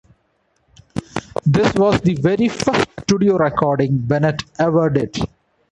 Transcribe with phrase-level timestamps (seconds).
[1.45, 5.15] This was the very first studio recording Bennett ever did.